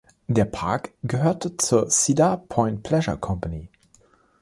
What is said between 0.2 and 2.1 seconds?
Der Park gehörte zur